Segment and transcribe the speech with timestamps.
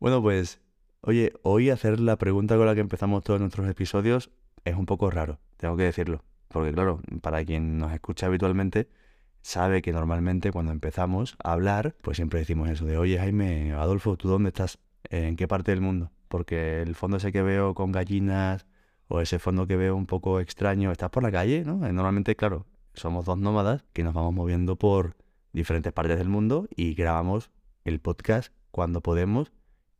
[0.00, 0.62] Bueno, pues,
[1.02, 4.30] oye, hoy hacer la pregunta con la que empezamos todos nuestros episodios
[4.64, 6.24] es un poco raro, tengo que decirlo.
[6.48, 8.88] Porque claro, para quien nos escucha habitualmente,
[9.42, 14.16] sabe que normalmente cuando empezamos a hablar, pues siempre decimos eso de, oye Jaime, Adolfo,
[14.16, 14.78] ¿tú dónde estás?
[15.10, 16.10] ¿En qué parte del mundo?
[16.28, 18.64] Porque el fondo ese que veo con gallinas
[19.06, 21.86] o ese fondo que veo un poco extraño, estás por la calle, ¿no?
[21.86, 22.64] Eh, Normalmente, claro,
[22.94, 25.14] somos dos nómadas que nos vamos moviendo por
[25.52, 27.50] diferentes partes del mundo y grabamos
[27.84, 29.52] el podcast cuando podemos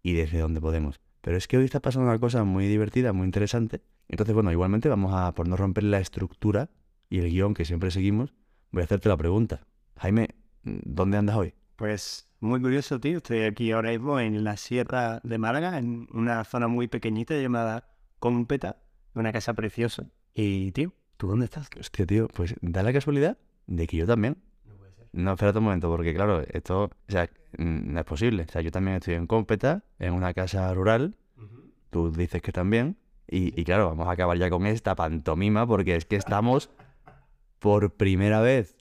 [0.02, 1.00] y desde donde podemos.
[1.20, 3.82] Pero es que hoy está pasando una cosa muy divertida, muy interesante.
[4.08, 6.70] Entonces, bueno, igualmente vamos a, por no romper la estructura
[7.08, 8.32] y el guion que siempre seguimos,
[8.70, 9.66] voy a hacerte la pregunta.
[9.96, 10.28] Jaime,
[10.62, 11.54] ¿dónde andas hoy?
[11.76, 13.18] Pues muy curioso, tío.
[13.18, 17.90] Estoy aquí ahora mismo en la Sierra de Málaga, en una zona muy pequeñita llamada
[18.18, 18.82] Cómpeta,
[19.14, 20.10] una casa preciosa.
[20.34, 21.68] Y, tío, ¿tú dónde estás?
[21.78, 24.38] Hostia, tío, pues da la casualidad de que yo también.
[24.64, 25.08] No puede ser.
[25.12, 27.28] No, espérate un momento, porque claro, esto, o sea,
[27.64, 28.44] no es posible.
[28.48, 31.16] O sea, yo también estoy en Cómpeta, en una casa rural,
[31.90, 32.96] tú dices que también,
[33.28, 36.70] y, y claro, vamos a acabar ya con esta pantomima, porque es que estamos
[37.58, 38.76] por primera vez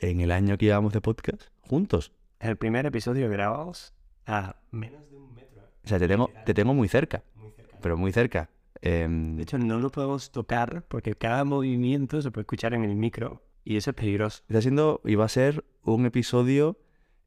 [0.00, 2.12] en el año que llevamos de podcast juntos.
[2.40, 3.92] El primer episodio grabamos
[4.26, 5.62] a menos de un metro.
[5.84, 7.76] O sea, te tengo, te tengo muy cerca, Muy cerca.
[7.80, 8.50] pero muy cerca.
[8.80, 12.94] Em, De hecho, no lo podemos tocar porque cada movimiento se puede escuchar en el
[12.94, 14.42] micro y eso es peligroso.
[14.48, 16.78] Está siendo y va a ser un episodio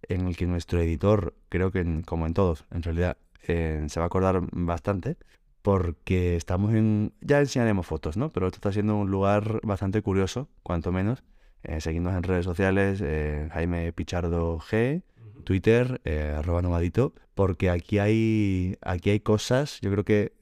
[0.09, 3.99] en el que nuestro editor, creo que en- como en todos, en realidad, eh, se
[3.99, 5.17] va a acordar bastante,
[5.61, 7.13] porque estamos en...
[7.21, 8.29] Ya enseñaremos fotos, ¿no?
[8.29, 11.23] Pero esto está siendo un lugar bastante curioso, cuanto menos.
[11.63, 15.03] Eh, seguidnos en redes sociales, eh, Jaime Pichardo G,
[15.43, 20.33] Twitter, eh, arroba nomadito, porque aquí hay, aquí hay cosas, yo creo que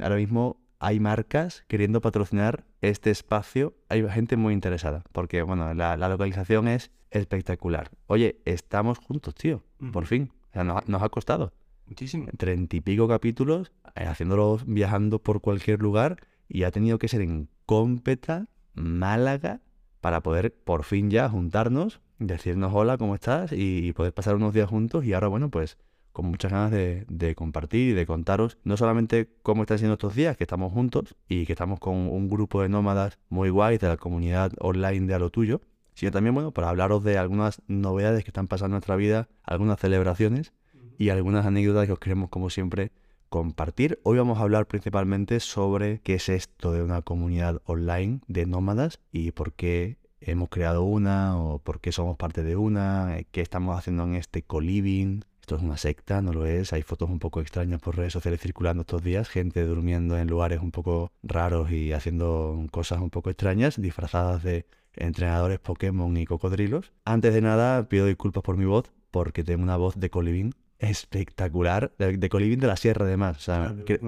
[0.00, 5.96] ahora mismo hay marcas queriendo patrocinar este espacio, hay gente muy interesada, porque bueno, la,
[5.96, 7.90] la localización es espectacular.
[8.06, 9.62] Oye, estamos juntos, tío,
[9.92, 10.30] por fin.
[10.50, 11.52] O sea, nos, nos ha costado
[11.86, 12.26] Muchísimo.
[12.36, 16.16] treinta y pico capítulos, eh, haciéndolos viajando por cualquier lugar,
[16.48, 19.60] y ha tenido que ser en Cómpeta, Málaga,
[20.00, 23.52] para poder por fin ya juntarnos, decirnos hola, ¿cómo estás?
[23.52, 25.04] Y, y poder pasar unos días juntos.
[25.04, 25.78] Y ahora, bueno, pues
[26.12, 30.14] con muchas ganas de, de compartir y de contaros no solamente cómo están siendo estos
[30.14, 33.88] días, que estamos juntos y que estamos con un grupo de nómadas muy guays de
[33.88, 35.60] la comunidad online de a lo tuyo,
[35.96, 39.80] sino también, bueno, para hablaros de algunas novedades que están pasando en nuestra vida, algunas
[39.80, 40.52] celebraciones
[40.98, 42.92] y algunas anécdotas que os queremos, como siempre,
[43.30, 43.98] compartir.
[44.02, 49.00] Hoy vamos a hablar principalmente sobre qué es esto de una comunidad online de nómadas
[49.10, 53.40] y por qué hemos creado una o por qué somos parte de una, eh, qué
[53.40, 55.22] estamos haciendo en este co-living.
[55.40, 56.74] Esto es una secta, no lo es.
[56.74, 60.60] Hay fotos un poco extrañas por redes sociales circulando estos días, gente durmiendo en lugares
[60.60, 66.92] un poco raros y haciendo cosas un poco extrañas, disfrazadas de entrenadores Pokémon y cocodrilos.
[67.04, 71.92] Antes de nada, pido disculpas por mi voz, porque tengo una voz de coliving espectacular,
[71.98, 73.36] de, de de la sierra además.
[73.36, 73.98] O sea, que-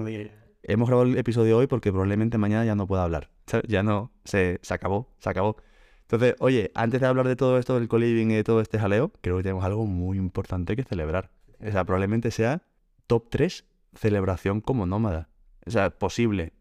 [0.63, 3.29] hemos grabado el episodio hoy porque probablemente mañana ya no pueda hablar.
[3.67, 5.57] Ya no, se, se acabó, se acabó.
[6.01, 9.11] Entonces, oye, antes de hablar de todo esto del coliving y de todo este jaleo,
[9.21, 11.31] creo que tenemos algo muy importante que celebrar.
[11.59, 12.63] O sea, probablemente sea
[13.07, 15.29] top 3 celebración como nómada.
[15.65, 16.53] O sea, posible.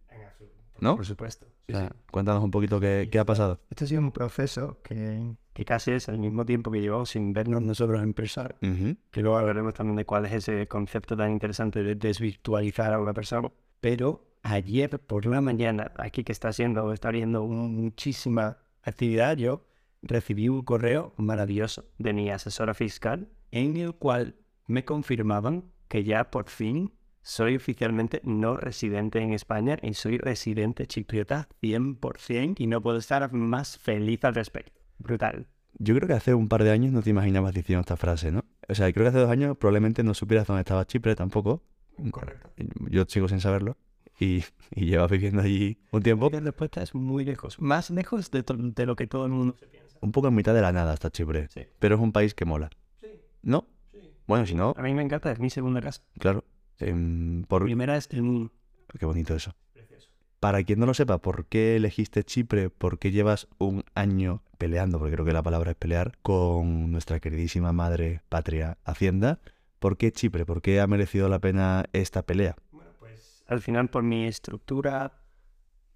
[0.80, 0.96] ¿No?
[0.96, 1.46] Por supuesto.
[1.68, 3.60] O sea, cuéntanos un poquito qué, qué ha pasado.
[3.70, 7.32] Este ha sido un proceso que, que casi es al mismo tiempo que llevamos sin
[7.32, 8.58] vernos nosotros empresarios.
[8.62, 8.96] Ujú.
[9.10, 13.12] Que luego hablaremos también de cuál es ese concepto tan interesante de desvirtualizar a una
[13.12, 13.50] persona.
[13.80, 19.64] Pero ayer por la mañana, aquí que está siendo, está habiendo muchísima actividad, yo
[20.02, 24.36] recibí un correo maravilloso de mi asesora fiscal en el cual
[24.66, 26.92] me confirmaban que ya por fin
[27.28, 33.30] soy oficialmente no residente en España y soy residente chipriota 100% y no puedo estar
[33.34, 34.72] más feliz al respecto.
[34.98, 35.46] Brutal.
[35.78, 38.46] Yo creo que hace un par de años no te imaginabas diciendo esta frase, ¿no?
[38.66, 41.62] O sea, creo que hace dos años probablemente no supieras dónde estaba Chipre tampoco.
[42.10, 42.50] Correcto.
[42.88, 43.76] Yo sigo sin saberlo.
[44.18, 44.42] Y,
[44.74, 46.30] y llevas viviendo allí un tiempo.
[46.32, 49.54] La respuesta es muy lejos, más lejos de, to- de lo que todo el mundo
[49.60, 49.96] se piensa.
[50.00, 51.46] Un poco en mitad de la nada está Chipre.
[51.48, 51.60] Sí.
[51.78, 52.70] Pero es un país que mola.
[53.02, 53.06] Sí,
[53.42, 53.66] ¿No?
[53.92, 53.98] sí.
[54.26, 56.02] Bueno, si no, A mí me encanta, es mi segunda casa.
[56.18, 56.42] claro.
[56.78, 57.64] Em, por...
[57.64, 58.52] Primera es el mundo.
[58.98, 59.54] Qué bonito eso.
[59.72, 60.10] Precioso.
[60.40, 62.70] Para quien no lo sepa, ¿por qué elegiste Chipre?
[62.70, 64.98] ¿Por qué llevas un año peleando?
[64.98, 69.40] Porque creo que la palabra es pelear con nuestra queridísima madre patria Hacienda.
[69.78, 70.46] ¿Por qué Chipre?
[70.46, 72.56] ¿Por qué ha merecido la pena esta pelea?
[72.70, 75.12] Bueno, pues al final por mi estructura,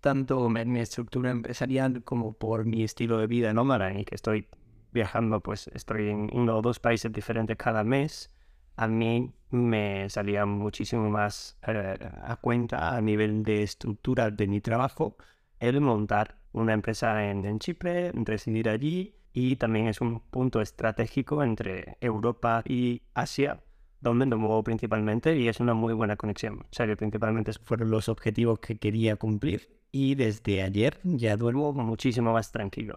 [0.01, 4.15] tanto en mi estructura empresarial como por mi estilo de vida nómada en el que
[4.15, 4.49] estoy
[4.93, 8.31] viajando, pues estoy en uno o dos países diferentes cada mes,
[8.77, 14.61] a mí me salía muchísimo más eh, a cuenta a nivel de estructura de mi
[14.61, 15.17] trabajo
[15.61, 21.43] el montar una empresa en, en Chipre, residir allí y también es un punto estratégico
[21.43, 23.63] entre Europa y Asia
[24.01, 26.61] donde me muevo principalmente y es una muy buena conexión.
[26.61, 31.73] O sea que principalmente fueron los objetivos que quería cumplir y desde ayer ya duermo
[31.73, 32.97] muchísimo más tranquilo.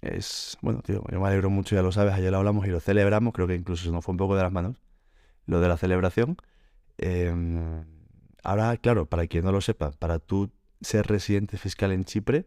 [0.00, 2.78] Es, bueno, tío, yo me alegro mucho, ya lo sabes, ayer lo hablamos y lo
[2.78, 4.76] celebramos, creo que incluso se nos fue un poco de las manos
[5.46, 6.36] lo de la celebración.
[6.98, 7.84] Em,
[8.42, 10.50] ahora, claro, para quien no lo sepa, para tú
[10.80, 12.46] ser residente fiscal en Chipre,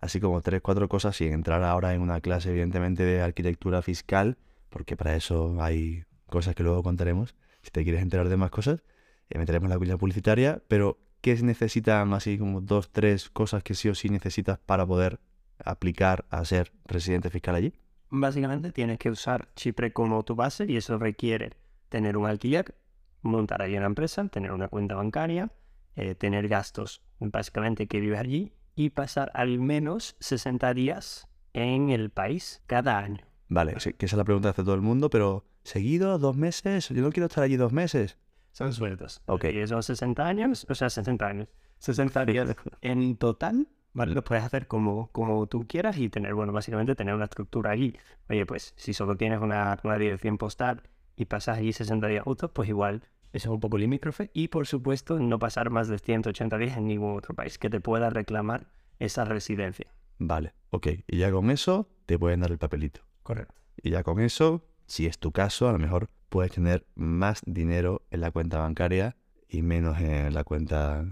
[0.00, 4.38] así como tres, cuatro cosas, sin entrar ahora en una clase, evidentemente, de arquitectura fiscal,
[4.70, 7.34] porque para eso hay cosas que luego contaremos.
[7.62, 8.82] Si te quieres enterar de más cosas,
[9.30, 13.88] eh, meteremos la cuña publicitaria, pero ¿qué necesitan así como dos, tres cosas que sí
[13.88, 15.20] o sí necesitas para poder
[15.64, 17.72] aplicar a ser residente fiscal allí?
[18.10, 21.52] Básicamente tienes que usar Chipre como tu base y eso requiere
[21.88, 22.74] tener un alquiler,
[23.22, 25.50] montar allí una empresa, tener una cuenta bancaria,
[25.96, 32.10] eh, tener gastos básicamente que vive allí y pasar al menos 60 días en el
[32.10, 33.26] país cada año.
[33.48, 36.18] Vale, que esa es la pregunta que hace todo el mundo, pero ¿seguido?
[36.18, 36.88] ¿Dos meses?
[36.88, 38.18] Yo no quiero estar allí dos meses.
[38.52, 39.22] Son sueltos.
[39.26, 39.44] Ok.
[39.44, 41.48] Y son 60 años, o sea, 60 años.
[41.78, 44.14] 60 días en total, ¿vale?
[44.14, 47.96] Lo puedes hacer como, como tú quieras y tener, bueno, básicamente tener una estructura allí.
[48.28, 50.82] Oye, pues si solo tienes una, una dirección postal
[51.18, 54.30] y pasas allí 60 días justos, pues igual eso es un poco limítrofe.
[54.32, 57.80] Y por supuesto, no pasar más de 180 días en ningún otro país que te
[57.80, 58.68] pueda reclamar
[58.98, 59.92] esa residencia.
[60.18, 60.86] Vale, ok.
[61.06, 63.00] Y ya con eso te pueden dar el papelito.
[63.22, 63.54] Correcto.
[63.82, 68.02] Y ya con eso, si es tu caso, a lo mejor puedes tener más dinero
[68.10, 69.16] en la cuenta bancaria
[69.48, 71.04] y menos en la cuenta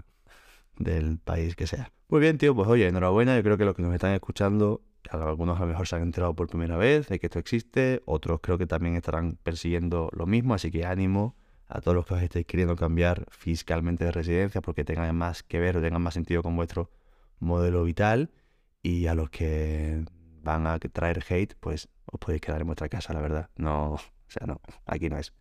[0.77, 1.91] del país que sea.
[2.09, 3.35] Muy bien, tío, pues oye, enhorabuena.
[3.35, 4.81] Yo creo que los que nos están escuchando,
[5.11, 8.39] algunos a lo mejor se han enterado por primera vez de que esto existe, otros
[8.41, 11.35] creo que también estarán persiguiendo lo mismo, así que ánimo
[11.67, 15.59] a todos los que os estéis queriendo cambiar fiscalmente de residencia porque tengan más que
[15.59, 16.89] ver o tengan más sentido con vuestro
[17.39, 18.31] modelo vital
[18.81, 20.05] y a los que
[20.43, 23.49] van a traer hate, pues os podéis quedar en vuestra casa, la verdad.
[23.57, 25.33] No, o sea, no, aquí no es.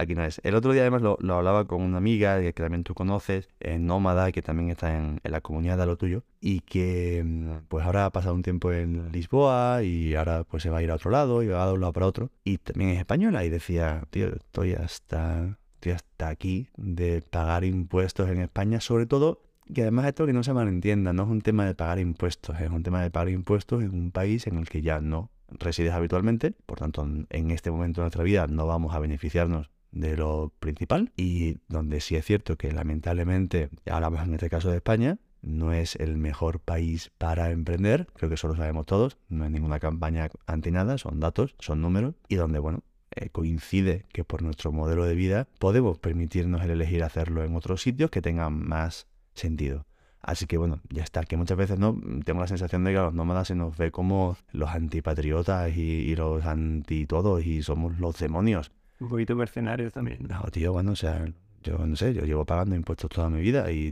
[0.00, 0.40] Aquí no es.
[0.44, 4.40] El otro día además lo, hablaba con una amiga que también tú conoces, Nómada, que
[4.40, 8.34] también está en, la comunidad de lo tuyo, y que mm, pues ahora ha pasado
[8.34, 11.48] un tiempo en Lisboa y ahora pues se va a ir a otro lado y
[11.48, 12.30] va de un lado para otro.
[12.44, 15.58] Y también es española y decía, tío, estoy hasta,
[15.94, 19.42] hasta aquí de pagar impuestos en España, sobre todo
[19.74, 22.70] que además esto que no se malentienda, no es un tema de pagar impuestos, es
[22.70, 26.52] un tema de pagar impuestos en un país en el que ya no resides habitualmente,
[26.64, 31.12] por tanto en este momento de nuestra vida no vamos a beneficiarnos de lo principal
[31.16, 35.96] y donde sí es cierto que lamentablemente, hablamos en este caso de España, no es
[35.96, 40.28] el mejor país para emprender, creo que eso lo sabemos todos, no es ninguna campaña
[40.46, 42.82] anti nada, son datos, son números y donde, bueno,
[43.12, 47.82] eh, coincide que por nuestro modelo de vida podemos permitirnos el elegir hacerlo en otros
[47.82, 49.86] sitios que tengan más sentido.
[50.22, 53.04] Así que bueno, ya está, que muchas veces no tengo la sensación de que a
[53.04, 57.98] los nómadas se nos ve como los antipatriotas y, y los anti todos y somos
[57.98, 58.70] los demonios.
[59.00, 60.26] Un poquito mercenarios también.
[60.28, 61.24] No, tío, bueno, o sea,
[61.62, 63.90] yo no sé, yo llevo pagando impuestos toda mi vida y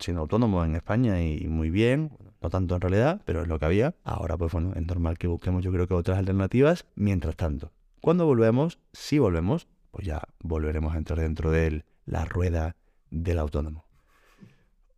[0.00, 2.12] siendo autónomo en España y, muy bien,
[2.42, 3.94] no tanto en realidad, pero es lo que había.
[4.04, 6.86] Ahora, pues bueno, es normal que busquemos yo creo que otras alternativas.
[6.94, 12.76] Mientras tanto, cuando volvemos, si volvemos, pues ya volveremos a entrar dentro de la rueda
[13.10, 13.84] del autónomo.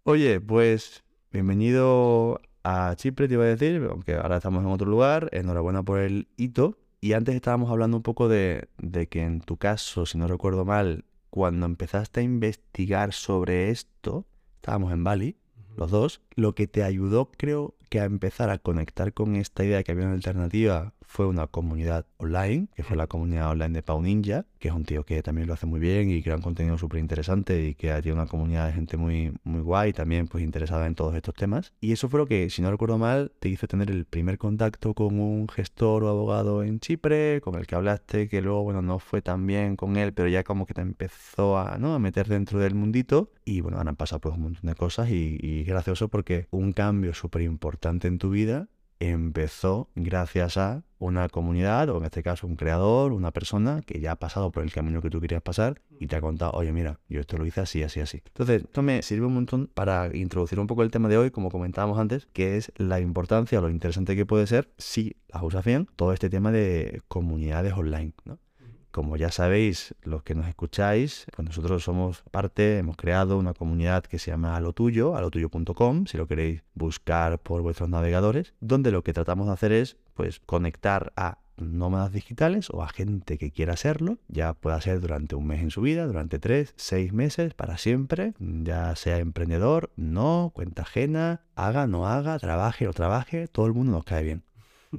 [0.05, 5.29] Oye, pues bienvenido a Chipre, te iba a decir, aunque ahora estamos en otro lugar.
[5.33, 6.79] Enhorabuena por el hito.
[7.05, 10.65] Y antes estábamos hablando un poco de, de que en tu caso, si no recuerdo
[10.65, 15.37] mal, cuando empezaste a investigar sobre esto, estábamos en Bali,
[15.77, 19.79] los dos, lo que te ayudó, creo que a empezar a conectar con esta idea
[19.79, 23.83] de que había una alternativa fue una comunidad online, que fue la comunidad online de
[23.83, 26.43] Pau Ninja, que es un tío que también lo hace muy bien y crea un
[26.43, 30.43] contenido súper interesante y que tiene una comunidad de gente muy, muy guay también pues
[30.43, 31.75] interesada en todos estos temas.
[31.83, 34.95] Y eso fue lo que, si no recuerdo mal, te hizo tener el primer contacto
[34.95, 38.99] con un gestor o abogado en Chipre, con el que hablaste, que luego, bueno, no
[38.99, 41.93] fue tan bien con él, pero ya como que te empezó a, ¿no?
[41.93, 43.31] a meter dentro del mundito.
[43.45, 47.13] Y bueno, han pasado pues un montón de cosas y, y gracioso porque un cambio
[47.13, 48.69] súper importante en tu vida
[49.11, 54.13] empezó gracias a una comunidad, o en este caso un creador, una persona que ya
[54.13, 57.01] ha pasado por el camino que tú querías pasar y te ha contado, oye, mira,
[57.09, 58.23] yo esto lo hice así, así, así.
[58.27, 61.51] Entonces, esto me sirve un montón para introducir un poco el tema de hoy, como
[61.51, 65.89] comentábamos antes, que es la importancia lo interesante que puede ser, si las usas bien,
[65.97, 68.39] todo este tema de comunidades online, ¿no?
[68.93, 74.05] Como ya sabéis, los que nos escucháis, pues nosotros somos parte, hemos creado una comunidad
[74.05, 79.15] que se llama alotuyo, alotuyo.com, si lo queréis buscar por vuestros navegadores, donde lo que
[79.15, 84.19] tratamos de hacer es pues conectar a nómadas digitales o a gente que quiera serlo,
[84.29, 88.35] ya pueda ser durante un mes en su vida, durante tres, seis meses, para siempre,
[88.39, 93.93] ya sea emprendedor, no, cuenta ajena, haga, no haga, trabaje o trabaje, todo el mundo
[93.93, 94.43] nos cae bien.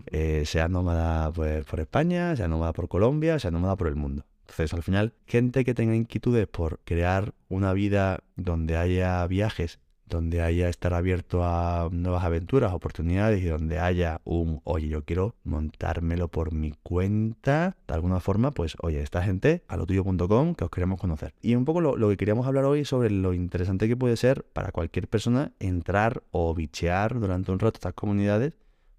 [0.07, 4.25] Eh, sea nómada pues, por España, sea nómada por Colombia, sea nómada por el mundo.
[4.41, 9.79] Entonces, al final, gente que tenga inquietudes por crear una vida donde haya viajes
[10.13, 15.35] donde haya estar abierto a nuevas aventuras, oportunidades y donde haya un, oye, yo quiero
[15.43, 20.69] montármelo por mi cuenta, de alguna forma, pues, oye, esta gente, a lotuyo.com, que os
[20.69, 21.33] queremos conocer.
[21.41, 24.43] Y un poco lo, lo, que queríamos hablar hoy sobre lo interesante que puede ser
[24.53, 28.53] para cualquier persona entrar o bichear durante un rato estas comunidades,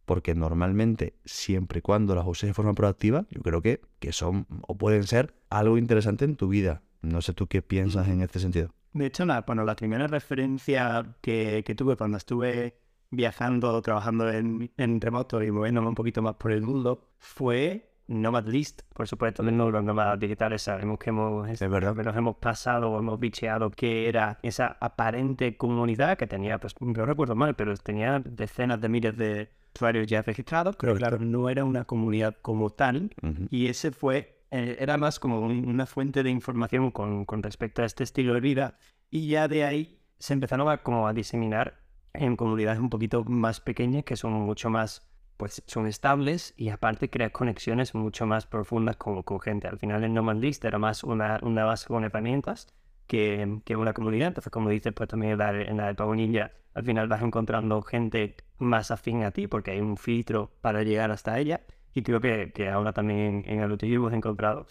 [0.04, 4.46] porque normalmente, siempre y cuando las uses de forma proactiva, yo creo que, que son
[4.66, 6.82] o pueden ser algo interesante en tu vida.
[7.02, 8.70] No sé tú qué piensas en este sentido.
[8.92, 12.78] De hecho, la, bueno, la primera referencia que, que tuve cuando estuve
[13.10, 18.46] viajando, trabajando en, en, remoto y moviéndome un poquito más por el mundo, fue Nomad
[18.46, 20.62] List, por supuesto, de los nómadas digitales.
[20.62, 21.94] Sabemos que hemos, es verdad.
[21.94, 27.06] nos hemos pasado o hemos bicheado que era esa aparente comunidad que tenía, pues no
[27.06, 31.64] recuerdo mal, pero tenía decenas de miles de usuarios ya registrados, pero claro, no era
[31.64, 33.10] una comunidad como tal.
[33.22, 33.48] Uh -huh.
[33.50, 37.82] Y ese fue eh, era más como un, una fuente de información con, con, respecto
[37.82, 38.78] a este estilo de vida
[39.10, 41.80] y ya de ahí se empezaron a, como a diseminar
[42.12, 47.10] en comunidades un poquito más pequeñas que son mucho más, pues son estables y aparte
[47.10, 49.66] creas conexiones mucho más profundas con, con gente.
[49.66, 52.68] Al final el Nomad List era más una, una base con herramientas
[53.06, 54.28] que, que, una comunidad.
[54.28, 57.82] Entonces, como dices, pues también en la, en la de Paunilla, al final vas encontrando
[57.82, 61.62] gente más afín a ti porque hay un filtro para llegar hasta ella.
[61.92, 64.66] Y creo que, que ahora también en el UTI hemos encontrado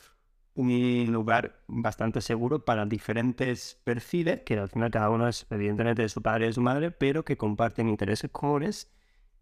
[0.55, 6.09] un lugar bastante seguro para diferentes perfiles, que al final cada uno es evidentemente de
[6.09, 8.91] su padre y de su madre, pero que comparten intereses comunes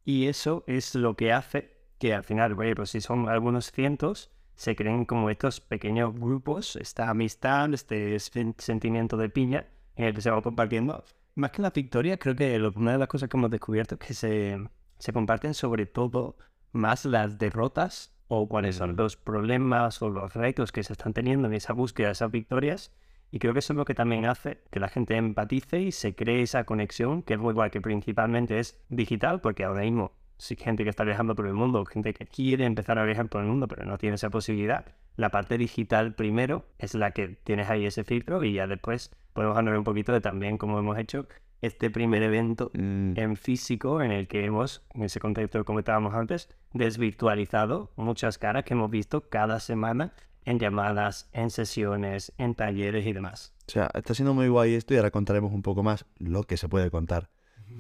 [0.06, 4.32] y eso es lo que hace que al final, oye, pues si son algunos cientos,
[4.62, 9.66] se creen como estos pequeños grupos, esta amistad, este sentimiento de piña
[9.96, 11.04] en el que se va compartiendo.
[11.34, 14.14] Más que la victoria, creo que una de las cosas que hemos descubierto es que
[14.14, 14.60] se,
[15.00, 16.38] se comparten sobre todo
[16.74, 21.48] más las derrotas o cuáles son los problemas o los retos que se están teniendo
[21.48, 22.94] en esa búsqueda de esas victorias.
[23.32, 26.14] Y creo que eso es lo que también hace que la gente empatice y se
[26.14, 30.56] cree esa conexión, que es muy igual que principalmente es digital, porque ahora mismo sí
[30.56, 33.48] gente que está viajando por el mundo, gente que quiere empezar a viajar por el
[33.48, 34.86] mundo, pero no tiene esa posibilidad.
[35.16, 39.56] La parte digital primero es la que tienes ahí ese filtro y ya después podemos
[39.56, 41.28] hablar un poquito de también cómo hemos hecho
[41.62, 43.20] este primer evento mm.
[43.20, 48.64] en físico en el que hemos, en ese contexto que comentábamos antes, desvirtualizado muchas caras
[48.64, 53.54] que hemos visto cada semana en llamadas, en sesiones, en talleres y demás.
[53.68, 56.58] O sea, está siendo muy guay esto y ahora contaremos un poco más lo que
[56.58, 57.30] se puede contar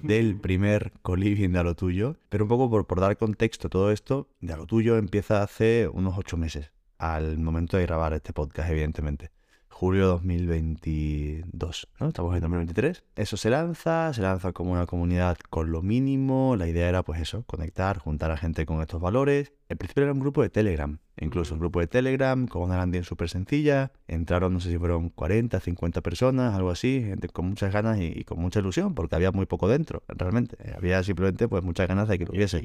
[0.03, 3.91] del primer coliving de a lo tuyo, pero un poco por, por dar contexto todo
[3.91, 8.33] esto, de a lo tuyo empieza hace unos ocho meses, al momento de grabar este
[8.33, 9.31] podcast, evidentemente
[9.81, 12.09] julio 2022, ¿no?
[12.09, 13.03] Estamos en 2023.
[13.15, 16.55] Eso se lanza, se lanza como una comunidad con lo mínimo.
[16.55, 19.53] La idea era, pues eso, conectar, juntar a gente con estos valores.
[19.69, 23.01] En principio era un grupo de Telegram, incluso un grupo de Telegram con una landing
[23.01, 23.91] súper sencilla.
[24.07, 28.13] Entraron, no sé si fueron 40, 50 personas, algo así, gente con muchas ganas y,
[28.15, 30.57] y con mucha ilusión, porque había muy poco dentro, realmente.
[30.77, 32.63] Había simplemente, pues, muchas ganas de que lo hubiese.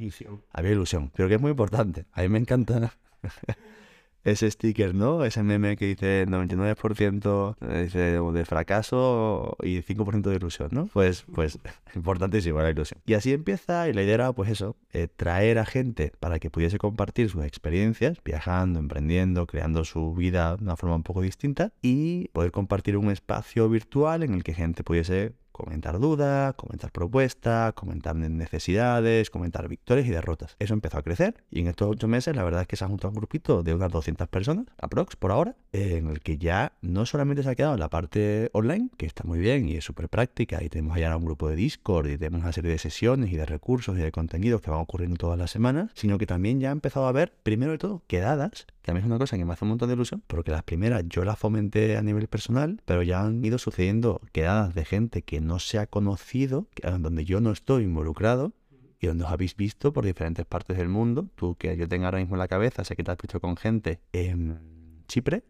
[0.53, 2.05] Había ilusión, pero que es muy importante.
[2.13, 2.93] A mí me encanta
[4.27, 5.25] ese sticker, ¿no?
[5.25, 10.87] Ese meme que dice 99% eh, de fracaso y 5% de ilusión, ¿no?
[10.87, 11.59] Pues, pues
[11.95, 13.01] importantísimo la ilusión.
[13.07, 16.51] Y así empieza y la idea era, pues eso, eh, traer a gente para que
[16.51, 21.73] pudiese compartir sus experiencias, viajando, emprendiendo, creando su vida de una forma un poco distinta
[21.81, 27.73] y poder compartir un espacio virtual en el que gente pudiese comentar dudas, comentar propuestas,
[27.73, 30.55] comentar necesidades, comentar victorias y derrotas.
[30.59, 32.89] Eso empezó a crecer y en estos ocho meses la verdad es que se ha
[32.89, 37.07] juntado un grupito de unas 200 personas, aprox, por ahora, en el que ya no
[37.07, 40.11] solamente se ha quedado en la parte online, que está muy bien y es súper
[40.11, 43.37] práctica, y tenemos ya un grupo de Discord y tenemos una serie de sesiones y
[43.37, 46.69] de recursos y de contenidos que van ocurriendo todas las semanas, sino que también ya
[46.69, 49.45] ha empezado a haber, primero de todo, quedadas que a mí es una cosa que
[49.45, 52.81] me hace un montón de ilusión, porque las primeras yo las fomenté a nivel personal,
[52.85, 56.69] pero ya han ido sucediendo quedadas de gente que no se ha conocido,
[57.01, 58.53] donde yo no estoy involucrado,
[59.01, 61.29] y donde os habéis visto por diferentes partes del mundo.
[61.35, 63.57] Tú que yo tengo ahora mismo en la cabeza, sé que te has visto con
[63.57, 65.43] gente en Chipre,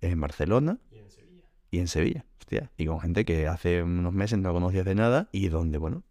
[0.00, 1.44] en Barcelona Y en Sevilla.
[1.70, 2.70] y en Sevilla, hostia.
[2.78, 6.04] Y con gente que hace unos meses no conocías de nada y donde, bueno,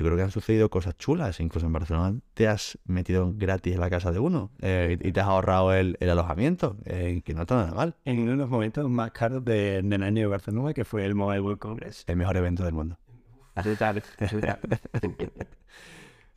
[0.00, 1.38] yo creo que han sucedido cosas chulas.
[1.40, 5.20] Incluso en Barcelona te has metido gratis en la casa de uno eh, y te
[5.20, 7.94] has ahorrado el, el alojamiento, eh, que no está nada mal.
[8.04, 11.14] En uno de los momentos más caros de- del año de Barcelona, que fue el
[11.14, 12.04] Mobile World Congress.
[12.06, 12.98] El mejor evento del mundo.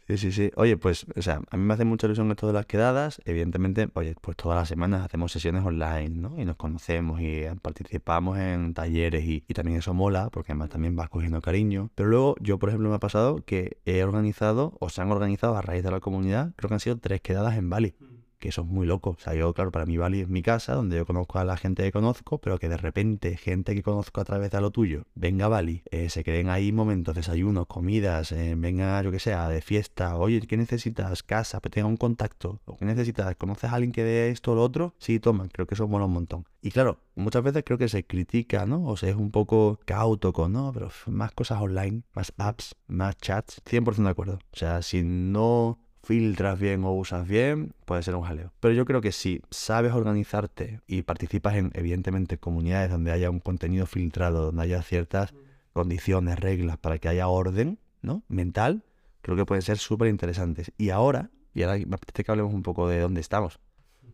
[0.07, 0.51] Sí, sí, sí.
[0.57, 3.21] Oye, pues, o sea, a mí me hace mucha ilusión esto de las quedadas.
[3.23, 6.37] Evidentemente, oye, pues todas las semanas hacemos sesiones online, ¿no?
[6.37, 10.69] Y nos conocemos y eh, participamos en talleres y, y también eso mola, porque además
[10.69, 11.89] también vas cogiendo cariño.
[11.95, 15.55] Pero luego, yo, por ejemplo, me ha pasado que he organizado, o se han organizado
[15.55, 17.95] a raíz de la comunidad, creo que han sido tres quedadas en Bali.
[18.43, 19.11] Que eso es muy loco.
[19.11, 21.55] O sea, yo, claro, para mí Bali es mi casa, donde yo conozco a la
[21.55, 25.05] gente que conozco, pero que de repente gente que conozco a través de lo tuyo
[25.15, 29.47] venga a Bali, eh, se queden ahí momentos, desayunos, comidas, eh, venga, yo que sea,
[29.47, 31.23] de fiesta, oye, ¿qué necesitas?
[31.23, 33.33] Casa, que tenga un contacto, o ¿qué necesitas?
[33.37, 34.93] ¿Conoces a alguien que dé esto o lo otro?
[34.97, 36.45] Sí, toma, creo que eso mola un montón.
[36.61, 38.85] Y claro, muchas veces creo que se critica, ¿no?
[38.87, 43.17] O sea, es un poco cauto con, no, pero más cosas online, más apps, más
[43.17, 44.39] chats, 100% de acuerdo.
[44.51, 48.51] O sea, si no filtras bien o usas bien, puede ser un jaleo.
[48.59, 53.39] Pero yo creo que si sabes organizarte y participas en, evidentemente, comunidades donde haya un
[53.39, 55.33] contenido filtrado, donde haya ciertas
[55.71, 58.23] condiciones, reglas para que haya orden, ¿no?
[58.27, 58.83] Mental,
[59.21, 60.71] creo que pueden ser súper interesantes.
[60.77, 63.59] Y ahora, y ahora me apetece que hablemos un poco de dónde estamos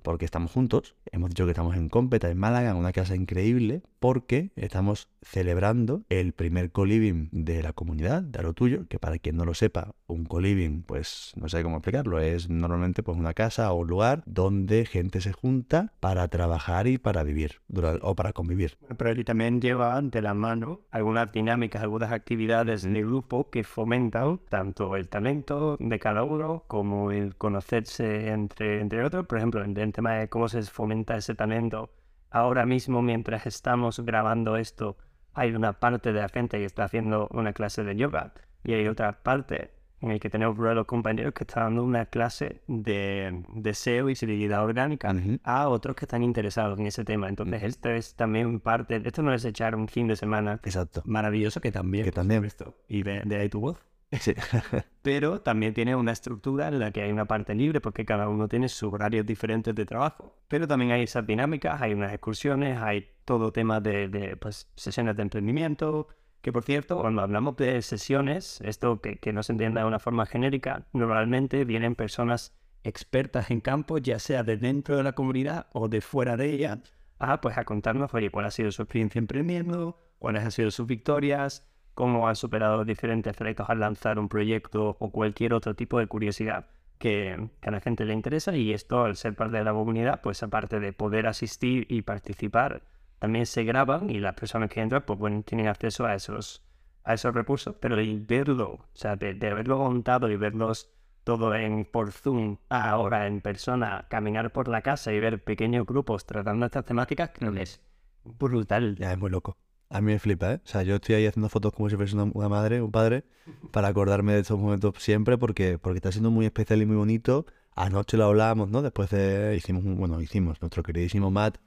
[0.02, 0.96] porque estamos juntos.
[1.12, 6.04] Hemos dicho que estamos en Cómpeta, en Málaga, en una casa increíble, porque estamos celebrando
[6.10, 9.94] el primer coliving de la comunidad, de lo tuyo, que para quien no lo sepa,
[10.08, 14.24] un coliving, pues no sé cómo explicarlo, es normalmente pues una casa o un lugar
[14.26, 17.62] donde gente se junta para trabajar y para vivir,
[18.02, 18.78] o para convivir.
[18.98, 24.40] Pero él también lleva ante la mano algunas dinámicas, algunas actividades de grupo que fomentan
[24.50, 29.28] tanto el talento de cada uno como el conocerse entre, entre otros.
[29.28, 31.90] Por ejemplo, en el tema de cómo se fomenta ese talento.
[32.32, 34.98] Ahora mismo, mientras estamos grabando esto,
[35.34, 38.88] hay una parte de la gente que está haciendo una clase de yoga y hay
[38.88, 44.10] otra parte en la que tenemos los compañeros que están dando una clase de, deseo
[44.10, 47.28] y seguridad orgánica a otros que están interesados en ese tema.
[47.28, 51.02] Entonces, esto es también parte, esto no es echar un fin de semana Exacto.
[51.06, 52.06] maravilloso que también.
[52.06, 52.46] Que también.
[52.46, 53.80] Esto, y de, de ahí tu voz.
[55.02, 58.48] Pero también tiene una estructura en la que hay una parte libre porque cada uno
[58.48, 60.36] tiene sus horarios diferentes de trabajo.
[60.48, 65.22] Pero también hay esas dinámicas, hay unas excursiones, hay todo tema de, pues, sesiones de
[65.24, 66.08] emprendimiento.
[66.42, 70.00] Que por cierto, cuando hablamos de sesiones, esto que, que no se entienda de una
[70.00, 75.68] forma genérica, normalmente vienen personas expertas en campo, ya sea de dentro de la comunidad
[75.74, 76.82] o de fuera de ella,
[77.20, 80.88] a, pues, a contarnos, oye, cuál ha sido su experiencia emprendiendo, cuáles han sido sus
[80.88, 86.08] victorias, cómo han superado diferentes retos al lanzar un proyecto o cualquier otro tipo de
[86.08, 90.22] curiosidad que, a la gente le interesa y esto al ser parte de la comunidad,
[90.22, 92.84] pues aparte de poder asistir y participar,
[93.20, 96.64] también se graban y las personas que entran pues bueno, tienen acceso a esos,
[97.04, 100.94] a esos recursos, pero de verlo, o sea, de, haberlo montado y verlos
[101.26, 106.26] todo en por Zoom, ahora en persona, caminar por la casa y ver pequeños grupos
[106.26, 107.82] tratando estas temáticas, creo que es
[108.24, 108.96] brutal.
[108.96, 109.58] Ya, es muy loco.
[109.92, 110.62] A mí me flipa, ¿eh?
[110.64, 113.24] O sea, yo estoy ahí haciendo fotos como si fuese una, madre, un padre,
[113.72, 117.48] para acordarme de estos momentos siempre, porque, porque está siendo muy especial y muy bonito.
[117.76, 118.84] Anoche lo hablábamos, ¿no?
[118.84, 121.58] Después de, hicimos, bueno, hicimos, nuestro queridísimo Matt,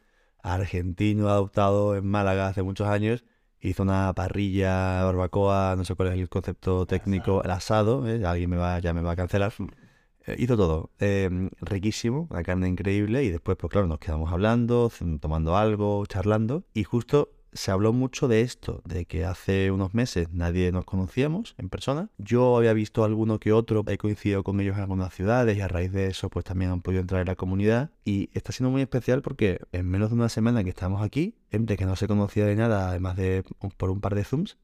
[0.42, 3.24] argentino adoptado en Málaga hace muchos años,
[3.60, 8.24] hizo una parrilla, barbacoa, no sé cuál es el concepto técnico, el asado, ¿eh?
[8.24, 9.52] alguien me va, ya me va a cancelar.
[10.26, 14.92] Eh, hizo todo, eh, riquísimo, la carne increíble y después, pues claro, nos quedamos hablando,
[15.20, 20.28] tomando algo, charlando y justo se habló mucho de esto, de que hace unos meses
[20.32, 22.08] nadie nos conocíamos en persona.
[22.18, 25.68] Yo había visto alguno que otro, he coincidido con ellos en algunas ciudades y a
[25.68, 27.90] raíz de eso pues también han podido entrar en la comunidad.
[28.04, 31.76] Y está siendo muy especial porque en menos de una semana que estamos aquí, gente
[31.76, 33.44] que no se conocía de nada, además de
[33.76, 34.56] por un par de Zooms,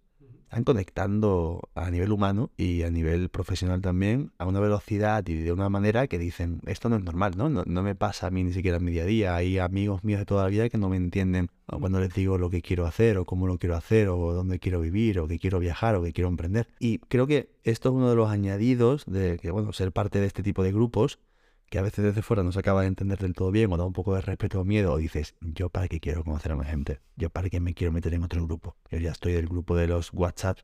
[0.48, 5.52] están conectando a nivel humano y a nivel profesional también a una velocidad y de
[5.52, 7.50] una manera que dicen, esto no es normal, ¿no?
[7.50, 9.36] No, me pasa a mí ni siquiera en mi día a día.
[9.36, 12.48] Hay amigos míos de toda la vida que no me entienden cuando les digo lo
[12.48, 15.58] que quiero hacer o cómo lo quiero hacer o dónde quiero vivir o que quiero
[15.58, 16.66] viajar o que quiero emprender.
[16.78, 20.26] Y creo que esto es uno de los añadidos de que, bueno, ser parte de
[20.26, 21.18] este tipo de grupos
[21.68, 23.84] que a veces desde fuera no se acaba de entender del todo bien o da
[23.84, 26.68] un poco de respeto o miedo o dices, yo para qué quiero conocer a más
[26.68, 29.76] gente, yo para qué me quiero meter en otro grupo, yo ya estoy del grupo
[29.76, 30.58] de los WhatsApp,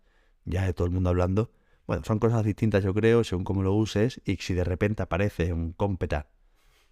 [0.44, 1.50] ya de todo el mundo hablando.
[1.86, 5.52] Bueno, son cosas distintas yo creo, según cómo lo uses y si de repente aparece
[5.52, 6.28] un cómpeta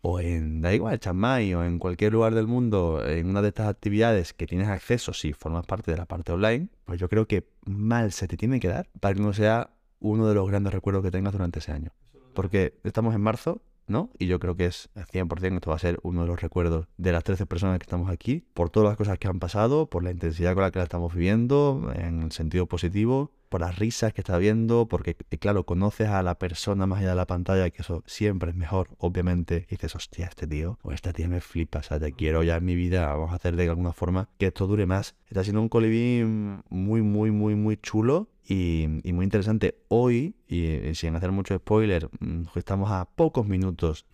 [0.03, 3.69] o en, da igual, Chiang o en cualquier lugar del mundo, en una de estas
[3.69, 7.49] actividades que tienes acceso si formas parte de la parte online, pues yo creo que
[7.65, 9.71] mal se te tiene que dar para que no sea
[10.01, 11.93] uno de los grandes recuerdos que tengas durante ese año.
[12.35, 14.11] Porque estamos en marzo ¿no?
[14.19, 17.13] Y yo creo que es 100% esto va a ser uno de los recuerdos de
[17.13, 20.11] las 13 personas que estamos aquí, por todas las cosas que han pasado, por la
[20.11, 24.23] intensidad con la que la estamos viviendo, en el sentido positivo, por las risas que
[24.23, 27.83] está viendo, porque eh, claro, conoces a la persona más allá de la pantalla, que
[27.83, 31.81] eso siempre es mejor, obviamente, y dices, hostia, este tío o esta tía me flipa,
[31.81, 34.47] o sea, te quiero ya en mi vida, vamos a hacer de alguna forma que
[34.47, 35.17] esto dure más.
[35.27, 36.25] Está siendo un colibrí
[36.71, 39.77] muy, muy, muy, muy chulo y, muy interesante.
[39.89, 44.07] Hoy, y, sin hacer mucho spoiler, mm, estamos a pocos minutos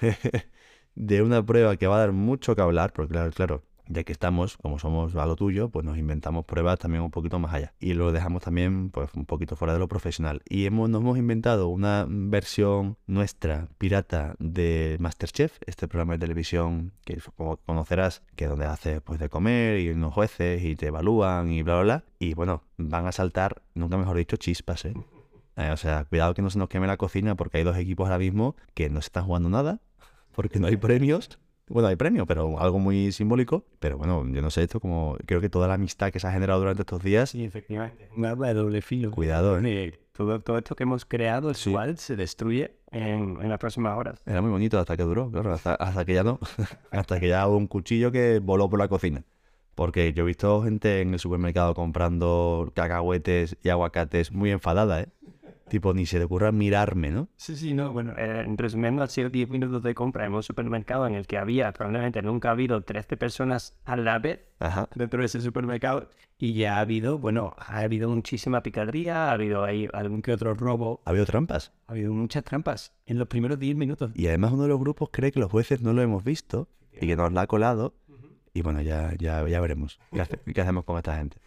[0.94, 4.12] de una prueba que va a dar mucho que hablar, porque claro, claro, ya que
[4.12, 7.74] estamos, como somos a lo tuyo, pues nos inventamos pruebas también un poquito más allá.
[7.78, 10.42] Y lo dejamos también pues un poquito fuera de lo profesional.
[10.48, 16.92] Y hemos, nos hemos inventado una versión nuestra, pirata, de Masterchef, este programa de televisión
[17.04, 17.18] que
[17.64, 21.74] conocerás, que donde haces pues de comer y unos jueces y te evalúan y bla,
[21.74, 22.04] bla, bla.
[22.18, 24.94] Y bueno, van a saltar, nunca mejor dicho, chispas, ¿eh?
[25.56, 28.06] Eh, o sea, cuidado que no se nos queme la cocina porque hay dos equipos
[28.06, 29.80] ahora mismo que no se están jugando nada,
[30.34, 31.38] porque no hay premios.
[31.68, 33.64] Bueno, hay premio, pero algo muy simbólico.
[33.80, 35.16] Pero bueno, yo no sé esto como...
[35.26, 37.30] Creo que toda la amistad que se ha generado durante estos días...
[37.30, 38.08] Sí, efectivamente.
[38.16, 39.10] Un arma de doble filo.
[39.10, 39.98] Cuidado, ¿eh?
[40.12, 44.22] Todo, todo esto que hemos creado, el igual se destruye en, en, las próximas horas.
[44.24, 46.38] Era muy bonito hasta que duró, claro, hasta, hasta que ya no.
[46.90, 49.24] hasta que ya hubo un cuchillo que voló por la cocina.
[49.74, 55.08] Porque yo he visto gente en el supermercado comprando cacahuetes y aguacates muy enfadada, ¿eh?
[55.68, 57.28] Tipo, ni se le ocurra mirarme, ¿no?
[57.36, 57.92] Sí, sí, no.
[57.92, 61.26] Bueno, eh, en resumiendo, han sido 10 minutos de compra en un supermercado en el
[61.26, 64.46] que había, probablemente nunca ha habido 13 personas a la vez
[64.94, 66.08] dentro de ese supermercado.
[66.38, 70.54] Y ya ha habido, bueno, ha habido muchísima picardía, ha habido ahí algún que otro
[70.54, 71.00] robo.
[71.04, 71.72] ¿Ha habido trampas?
[71.88, 74.12] Ha habido muchas trampas en los primeros 10 minutos.
[74.14, 77.06] Y además uno de los grupos cree que los jueces no lo hemos visto y
[77.06, 77.94] que nos la ha colado.
[78.54, 79.98] Y bueno, ya, ya, ya veremos
[80.54, 81.38] qué hacemos con esta gente.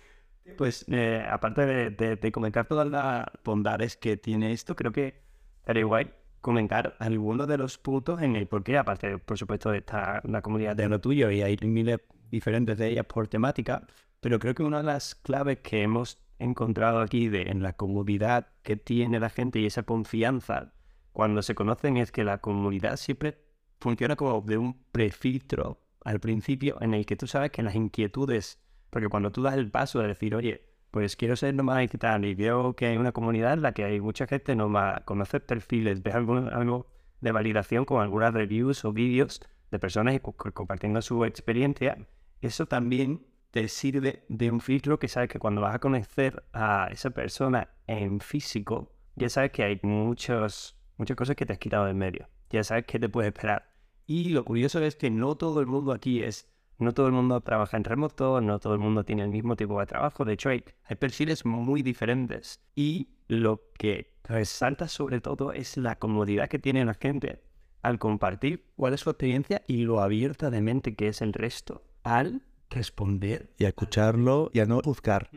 [0.57, 5.21] Pues eh, aparte de, comentar todas las bondades que tiene esto, creo que
[5.59, 9.79] estaría guay comentar algunos de los puntos en el por qué, aparte, por supuesto, de
[9.79, 11.99] esta una comunidad de lo tuyo y hay miles
[12.31, 13.85] diferentes de ellas por temática,
[14.21, 18.47] pero creo que una de las claves que hemos encontrado aquí de, en la comunidad
[18.63, 20.73] que tiene la gente y esa confianza
[21.12, 23.38] cuando se conocen es que la comunidad siempre
[23.79, 28.59] funciona como de un prefiltro al principio en el que tú sabes que las inquietudes
[28.89, 32.25] porque cuando tú das el paso de decir, oye, pues quiero ser nomás y tal,
[32.25, 36.02] y veo que hay una comunidad en la que hay mucha gente nomás, conoces perfiles,
[36.02, 36.88] ves algo, algo
[37.21, 41.97] de validación con algunas reviews o vídeos de personas compartiendo su experiencia,
[42.41, 46.88] eso también te sirve de un filtro que sabes que cuando vas a conocer a
[46.91, 51.86] esa persona en físico, ya sabes que hay muchos, muchas cosas que te has quitado
[51.86, 52.28] de medio.
[52.49, 53.73] Ya sabes qué te puede esperar.
[54.06, 57.41] Y lo curioso es que no todo el mundo aquí es no todo el mundo
[57.41, 60.25] trabaja en remoto, no todo el mundo tiene el mismo tipo de trabajo.
[60.25, 60.63] De hecho, hay,
[60.97, 62.61] perfiles muy diferentes.
[62.75, 67.41] Y lo que resalta sobre todo es la comodidad que tiene la gente
[67.81, 71.83] al compartir cuál es su experiencia y lo abierta de mente que es el resto
[72.03, 73.51] al responder.
[73.57, 75.29] Y a escucharlo y a no juzgar.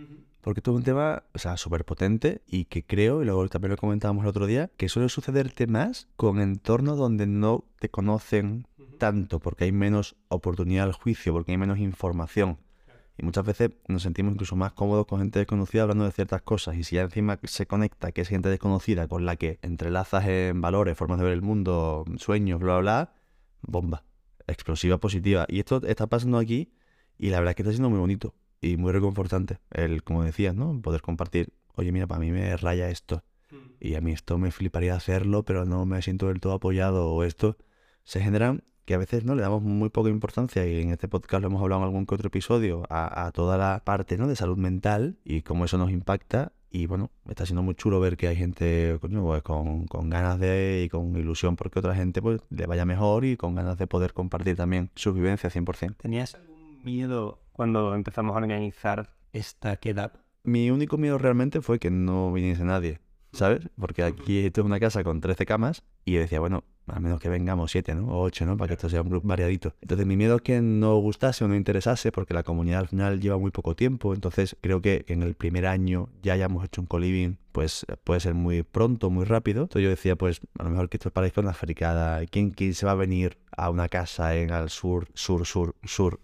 [0.43, 3.71] Porque esto es un tema, o sea, súper potente y que creo, y luego también
[3.71, 8.67] lo comentábamos el otro día, que suele sucederte más con entornos donde no te conocen
[9.03, 12.59] tanto, porque hay menos oportunidad al juicio, porque hay menos información.
[13.19, 16.77] Y muchas veces nos sentimos incluso más cómodos con gente desconocida hablando de ciertas cosas.
[16.77, 20.61] Y si ya encima se conecta que es gente desconocida con la que entrelazas en
[20.61, 23.15] valores, formas de ver el mundo, sueños, bla, bla, bla,
[23.63, 24.05] bomba.
[24.47, 25.47] Explosiva positiva.
[25.49, 26.73] Y esto está pasando aquí
[27.19, 29.59] y la verdad es que está siendo muy bonito y muy reconfortante.
[29.73, 30.81] El, como decías, ¿no?
[30.81, 33.25] Poder compartir, oye, mira, para mí me raya esto.
[33.51, 33.73] Hmm.
[33.81, 37.11] Y a mí esto me fliparía hacerlo, pero no me siento del todo apoyado.
[37.11, 37.57] O esto
[38.05, 41.41] se generan que a veces no le damos muy poca importancia y en este podcast
[41.41, 44.27] lo hemos hablado en algún que otro episodio a, toda la parte ¿no?
[44.27, 48.17] de salud mental y cómo eso nos impacta y bueno, está siendo muy chulo ver
[48.17, 52.41] que hay gente pues, con, con, ganas de y con ilusión porque otra gente pues
[52.49, 55.97] le vaya mejor y con ganas de poder compartir también su vivencia 100%.
[55.99, 60.13] ¿Tenías algún miedo cuando empezamos a organizar esta queda?
[60.45, 63.01] Mi único miedo realmente fue que no viniese nadie,
[63.33, 63.69] ¿sabes?
[63.79, 67.29] Porque aquí esto es una casa con 13 camas y decía, bueno, a menos que
[67.29, 68.09] vengamos siete, ¿no?
[68.09, 68.57] O ocho, ¿no?
[68.57, 69.75] Para que esto sea un grupo variadito.
[69.81, 73.21] Entonces, mi miedo es que no gustase o no interesase, porque la comunidad al final
[73.21, 74.15] lleva muy poco tiempo.
[74.15, 78.35] Entonces, creo que, en el primer año ya hayamos hecho un coliving, pues puede ser
[78.35, 79.63] muy pronto, muy rápido.
[79.63, 82.25] Entonces, yo decía, pues a lo mejor que esto es para una fricada.
[82.27, 86.21] ¿Quién, ¿Quién se va a venir a una casa en al sur, sur, sur, sur?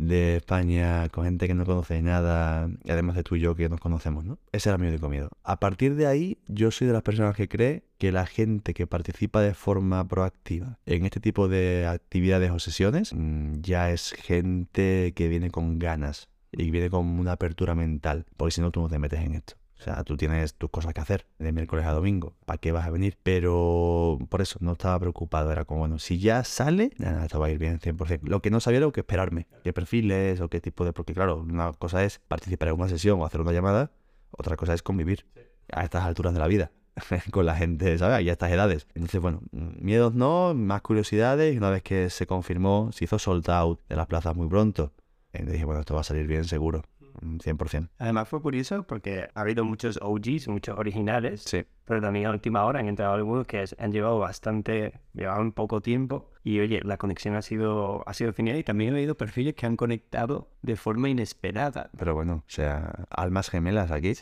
[0.00, 3.68] De España con gente que no conoce nada, y además de tú y yo que
[3.68, 4.38] nos conocemos, ¿no?
[4.50, 5.28] Ese era mi único miedo.
[5.44, 8.86] A partir de ahí, yo soy de las personas que cree que la gente que
[8.86, 15.12] participa de forma proactiva en este tipo de actividades o sesiones mm, ya es gente
[15.14, 18.88] que viene con ganas y viene con una apertura mental, porque si no tú no
[18.88, 19.59] te metes en esto.
[19.80, 22.34] O sea, tú tienes tus cosas que hacer de miércoles a domingo.
[22.44, 23.16] ¿Para qué vas a venir?
[23.22, 25.50] Pero por eso no estaba preocupado.
[25.50, 28.20] Era como, bueno, si ya sale, nada, esto va a ir bien 100%.
[28.24, 29.46] Lo que no sabía era lo que esperarme.
[29.64, 30.92] ¿Qué perfiles o qué tipo de...?
[30.92, 33.90] Porque claro, una cosa es participar en una sesión o hacer una llamada.
[34.32, 35.24] Otra cosa es convivir
[35.72, 36.72] a estas alturas de la vida
[37.30, 38.22] con la gente, ¿sabes?
[38.22, 38.86] Y a estas edades.
[38.94, 41.54] Entonces, bueno, miedos no, más curiosidades.
[41.54, 44.92] Y una vez que se confirmó, se hizo sold out de las plazas muy pronto.
[45.32, 46.82] Entonces dije, bueno, esto va a salir bien seguro.
[47.20, 47.88] Mm, 100%.
[47.98, 51.64] Además fue curioso porque ha habido muchos OGs, muchos originales, Sí.
[51.84, 56.30] pero también a última hora han entrado algunos que han llevado bastante, llevaban poco tiempo
[56.42, 59.66] y oye, la conexión ha sido, ha sido genial y también he oído perfiles que
[59.66, 61.90] han conectado de forma inesperada.
[61.98, 64.14] Pero bueno, o sea, almas gemelas aquí.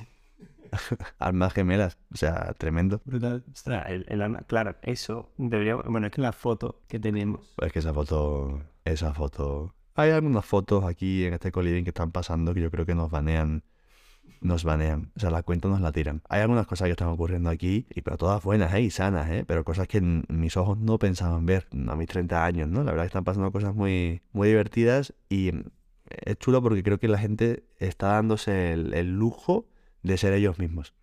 [1.19, 3.01] almas gemelas, o sea, tremendo.
[3.05, 3.45] Brutal.
[3.53, 7.73] Ostras, el, el alma- claro, eso debería, bueno, es que la foto que tenemos, Es
[7.73, 9.75] que esa foto, esa foto...
[9.99, 13.11] Hay algunas fotos aquí en este coliving que están pasando que yo creo que nos
[13.11, 13.65] banean.
[14.41, 15.11] Nos banean.
[15.17, 16.23] O sea, la cuenta nos la tiran.
[16.29, 18.81] Hay algunas cosas que están ocurriendo aquí, y pero todas buenas, ¿eh?
[18.83, 19.45] Y sanas, ¿eh?
[19.45, 22.85] Pero cosas que mis ojos no pensaban ver a mis 30 años, ¿no?
[22.85, 25.65] La verdad que están pasando cosas muy, muy divertidas y mm,
[26.11, 29.67] es chulo porque creo que la gente está dándose el, el lujo
[30.05, 30.95] de ser ellos mismos.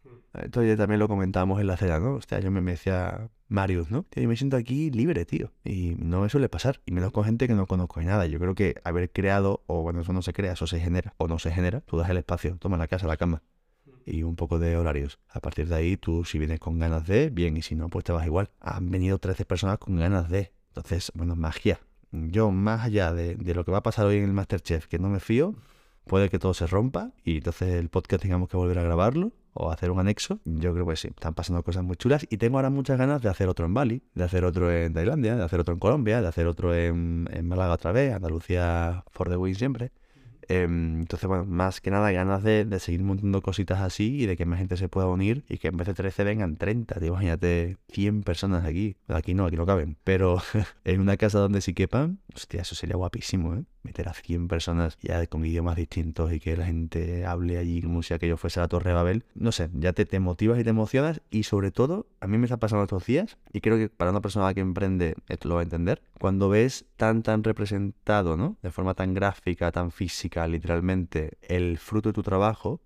[0.42, 2.14] Esto ya también lo comentábamos en la cena, ¿no?
[2.14, 4.06] Hostia, yo me, me decía Marius, ¿no?
[4.16, 5.52] Yo me siento aquí libre, tío.
[5.64, 6.82] Y no me suele pasar.
[6.86, 8.26] Y menos con gente que no conozco de nada.
[8.26, 11.28] Yo creo que haber creado, o bueno, eso no se crea, eso se genera, o
[11.28, 11.82] no se genera.
[11.82, 13.44] Tú das el espacio, toma la casa, la cama.
[14.06, 15.20] Y un poco de horarios.
[15.30, 17.58] A partir de ahí, tú si vienes con ganas de, bien.
[17.58, 18.50] Y si no, pues te vas igual.
[18.60, 20.52] Han venido 13 personas con ganas de.
[20.70, 21.80] Entonces, bueno, magia.
[22.12, 25.00] Yo, más allá de, de lo que va a pasar hoy en el Masterchef, que
[25.00, 25.56] no me fío,
[26.06, 29.72] puede que todo se rompa y entonces el podcast tengamos que volver a grabarlo o
[29.72, 30.40] hacer un anexo.
[30.46, 33.30] Yo creo que sí, están pasando cosas muy chulas y tengo ahora muchas ganas de
[33.30, 36.28] hacer otro en Bali, de hacer otro en Tailandia, de hacer otro en Colombia, de
[36.28, 39.92] hacer otro en, en Málaga otra vez, Andalucía for the win siempre.
[40.48, 44.38] Em, entonces, bueno, más que nada ganas de, de seguir montando cositas así y de
[44.38, 47.08] que más gente se pueda unir y que en vez de 13 vengan 30, tío,
[47.08, 48.98] imagínate 100 personas aquí.
[49.08, 50.42] Aquí no, aquí no caben, pero
[50.84, 53.64] en una casa donde sí quepan, hostia, eso sería guapísimo, ¿eh?
[53.86, 58.02] Meter a 100 personas ya con idiomas distintos y que la gente hable allí como
[58.04, 59.24] si aquello fuese la Torre de Babel.
[59.36, 62.46] No sé, ya te, te motivas y te emocionas y sobre todo, a mí me
[62.46, 65.62] está pasando estos días y creo que para una persona que emprende esto lo va
[65.62, 68.58] a entender, cuando ves tan tan representado, ¿no?
[68.64, 72.82] De forma tan gráfica, tan física, literalmente, el fruto de tu trabajo,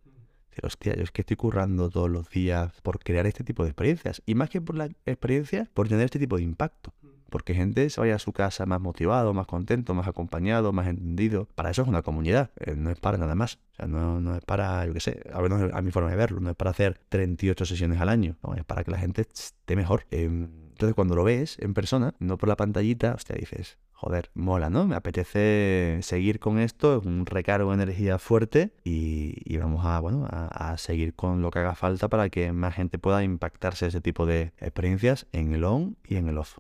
[0.64, 4.22] hostia, yo es que estoy currando todos los días por crear este tipo de experiencias.
[4.26, 6.94] Y más que por la experiencia, por tener este tipo de impacto.
[7.30, 11.48] Porque gente se vaya a su casa más motivado, más contento, más acompañado, más entendido.
[11.56, 13.60] Para eso es una comunidad, eh, no es para nada más.
[13.74, 16.40] O sea, no, es para, yo qué sé, a, menos a mi forma de verlo,
[16.40, 20.06] no es para hacer 38 sesiones al año, es para que la gente esté mejor.
[20.12, 24.70] Em, entonces, cuando lo ves en persona, no por la pantallita, hostia, dices, joder, mola,
[24.70, 24.88] ¿no?
[24.88, 30.26] Me apetece seguir con esto, es un recargo de energía fuerte y, vamos a, bueno,
[30.32, 34.26] a seguir con lo que haga falta para que más gente pueda impactarse ese tipo
[34.26, 36.60] de experiencias en el on y en el off.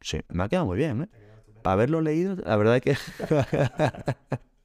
[0.00, 1.08] Sí, me ha quedado muy bien, ¿eh?
[1.62, 2.96] Para haberlo leído, la verdad es que...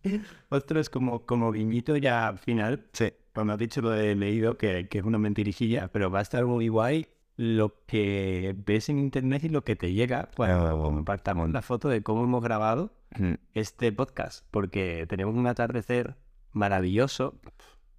[0.50, 5.00] Ostras, como, como guiñito ya final, sí, cuando has dicho lo de leído, que, que
[5.00, 9.50] es una mentirijilla, pero va a estar muy guay lo que ves en internet y
[9.50, 13.92] lo que te llega cuando Ah, compartamos la foto de cómo hemos grabado Mm, este
[13.92, 16.16] podcast, porque tenemos un atardecer
[16.54, 17.40] maravilloso,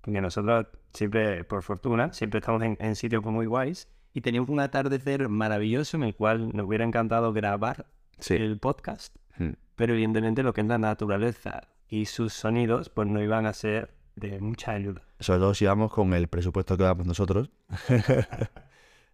[0.00, 4.60] porque nosotros siempre, por fortuna, siempre estamos en, en sitios muy guays, y teníamos un
[4.60, 7.86] atardecer maravilloso en el cual nos hubiera encantado grabar
[8.18, 8.34] Sí.
[8.34, 9.50] el podcast, mm.
[9.76, 13.94] pero evidentemente lo que es la naturaleza y sus sonidos, pues no iban a ser
[14.16, 15.02] de mucha ayuda.
[15.20, 17.50] Sobre todo si vamos con el presupuesto que damos nosotros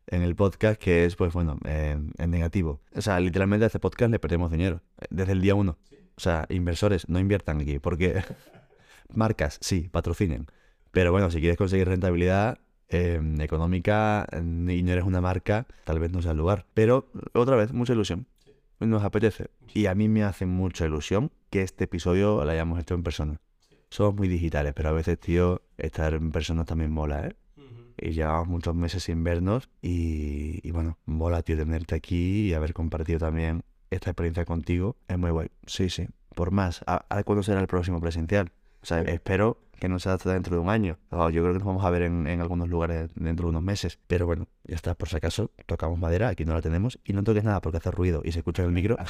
[0.07, 2.81] en el podcast, que es, pues bueno, eh, en negativo.
[2.95, 4.81] O sea, literalmente a este podcast le perdemos dinero
[5.11, 5.79] desde el día uno.
[6.17, 8.23] O sea, inversores, no inviertan aquí, porque
[9.15, 10.47] marcas, sí, patrocinen.
[10.91, 12.59] Pero bueno, si quieres conseguir rentabilidad
[12.89, 16.67] eh, económica y no eres una marca, tal vez no sea el lugar.
[16.75, 18.27] Pero otra vez, mucha ilusión.
[18.81, 19.49] Nos apetece.
[19.75, 23.41] Y a mí me hace mucha ilusión que este episodio lo hayamos hecho en persona.
[23.91, 27.37] Somos muy digitales, pero a veces, tío, estar en persona también mola, ¿eh?
[28.01, 32.73] Y llevamos muchos meses sin vernos y, y bueno, mola, tío, tenerte aquí y haber
[32.73, 34.95] compartido también esta experiencia contigo.
[35.09, 35.49] Es muy guay.
[35.67, 36.07] Sí, sí.
[36.37, 36.85] Por más.
[36.87, 38.53] ¿A, a cuándo será el próximo presencial?
[38.83, 40.99] O sea, espero que no sea hasta dentro de un año.
[41.11, 43.63] O yo creo que nos vamos a ver en, en algunos lugares dentro de unos
[43.63, 43.99] meses.
[44.07, 46.99] Pero bueno, ya está, por si acaso, tocamos madera, aquí no la tenemos.
[47.05, 48.97] Y no toques nada porque hace ruido y se escucha en el micro.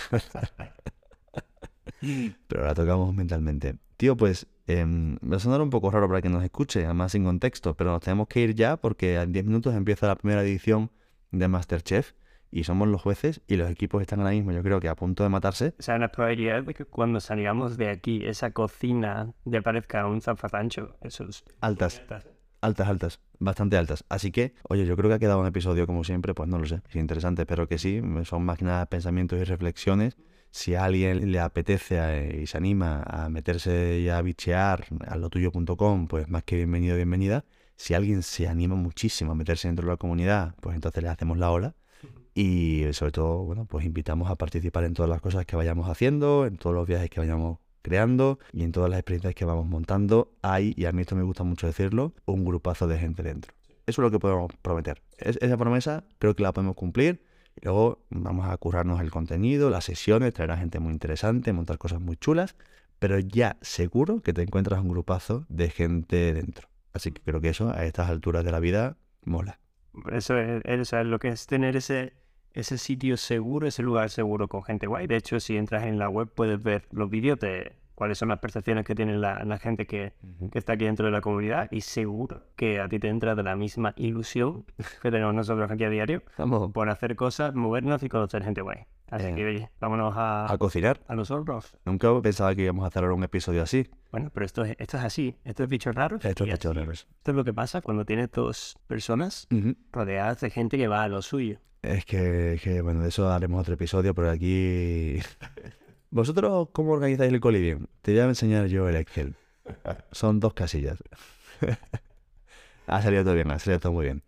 [2.48, 3.76] Pero la tocamos mentalmente.
[3.96, 7.24] Tío, pues em, va a sonar un poco raro para que nos escuche, además sin
[7.24, 10.90] contexto, pero nos tenemos que ir ya porque en 10 minutos empieza la primera edición
[11.32, 12.12] de Masterchef
[12.50, 15.22] y somos los jueces y los equipos están ahora mismo, yo creo que a punto
[15.22, 15.74] de matarse.
[15.78, 20.20] O sea, la probabilidad de que cuando salgamos de aquí esa cocina le parezca un
[20.20, 21.18] zafarrancho, es...
[21.60, 22.02] Altas,
[22.60, 24.04] altas, altas, bastante altas.
[24.08, 26.66] Así que, oye, yo creo que ha quedado un episodio como siempre, pues no lo
[26.66, 30.16] sé, es interesante, espero que sí, son más que nada pensamientos y reflexiones.
[30.50, 35.16] Si a alguien le apetece eh, y se anima a meterse y a bichear a
[35.16, 37.44] lotuyo.com, pues más que bienvenido, bienvenida.
[37.76, 41.36] Si alguien se anima muchísimo a meterse dentro de la comunidad, pues entonces le hacemos
[41.36, 41.74] la ola.
[42.40, 46.46] Y sobre todo, bueno, pues invitamos a participar en todas las cosas que vayamos haciendo,
[46.46, 50.30] en todos los viajes que vayamos creando y en todas las experiencias que vamos montando
[50.40, 53.52] hay, y a mí esto me gusta mucho decirlo, un grupazo de gente dentro.
[53.86, 55.02] Eso es lo que podemos prometer.
[55.16, 57.24] Es- esa promesa creo que la podemos cumplir.
[57.60, 61.78] Y luego vamos a currarnos el contenido, las sesiones, traer a gente muy interesante, montar
[61.78, 62.54] cosas muy chulas.
[63.00, 66.68] Pero ya seguro que te encuentras un grupazo de gente dentro.
[66.92, 69.58] Así que creo que eso a estas alturas de la vida mola.
[70.12, 72.12] Eso es, eso es lo que es tener ese,
[72.58, 75.06] ese sitio seguro, ese lugar seguro con gente guay.
[75.06, 78.40] De hecho, si entras en la web puedes ver los vídeos de cuáles son las
[78.40, 80.12] percepciones que tiene la, la gente que,
[80.50, 83.44] que está aquí dentro de la comunidad y seguro que a ti te entra de
[83.44, 84.64] la misma ilusión
[85.02, 88.86] que tenemos nosotros aquí a diario Vamos por hacer cosas, movernos y conocer gente guay.
[89.10, 91.00] Así Eh, que, oye, vámonos a, a cocinar.
[91.08, 91.76] a los hornos.
[91.84, 93.88] Nunca pensaba que íbamos a hacer ahora un episodio así.
[94.12, 95.36] Bueno, pero esto es, esto es así.
[95.44, 96.24] Esto es bichos raros.
[96.24, 97.06] Esto es bichos raros.
[97.18, 99.48] Esto es lo que pasa cuando tienes dos personas
[99.92, 101.58] rodeadas de gente que va a lo suyo.
[101.82, 105.18] Es que, es que, bueno, de eso haremos otro episodio, pero aquí...
[106.10, 107.86] ¿Vosotros cómo organizáis el coliving?
[108.02, 109.34] Te voy a enseñar yo el Excel.
[110.10, 110.98] Son dos casillas.
[112.86, 114.22] ha salido todo bien, ha salido todo muy bien.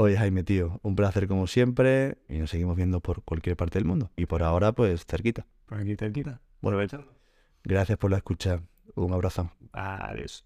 [0.00, 3.84] Oye, Jaime, tío, un placer como siempre y nos seguimos viendo por cualquier parte del
[3.84, 4.12] mundo.
[4.14, 5.44] Y por ahora, pues, cerquita.
[5.66, 6.40] Por aquí cerquita.
[6.60, 6.76] Bueno.
[6.76, 7.12] Aprovechando.
[7.64, 8.62] Gracias por la escucha.
[8.94, 9.50] Un abrazo.
[9.72, 10.44] Adiós.